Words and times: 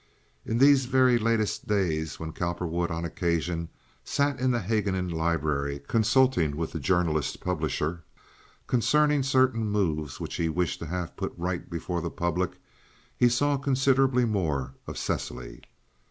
In 0.47 0.57
these 0.57 0.85
very 0.85 1.19
latest 1.19 1.67
days 1.67 2.19
when 2.19 2.33
Cowperwood 2.33 2.89
on 2.89 3.05
occasion 3.05 3.69
sat 4.03 4.39
in 4.39 4.49
the 4.49 4.61
Haguenin 4.61 5.09
library 5.11 5.79
consulting 5.87 6.55
with 6.57 6.71
the 6.71 6.79
journalist 6.79 7.39
publisher 7.39 8.03
concerning 8.65 9.21
certain 9.21 9.69
moves 9.69 10.19
which 10.19 10.37
he 10.37 10.49
wished 10.49 10.79
to 10.79 10.87
have 10.87 11.15
put 11.15 11.35
right 11.37 11.69
before 11.69 12.01
the 12.01 12.09
public 12.09 12.53
he 13.15 13.29
saw 13.29 13.57
considerably 13.57 14.25
more 14.25 14.73
of 14.87 14.97
Cecily. 14.97 15.61